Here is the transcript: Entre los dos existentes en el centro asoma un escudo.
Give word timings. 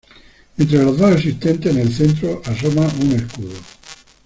Entre 0.57 0.83
los 0.83 0.97
dos 0.97 1.11
existentes 1.11 1.71
en 1.75 1.79
el 1.81 1.93
centro 1.93 2.41
asoma 2.45 2.89
un 3.01 3.11
escudo. 3.11 3.53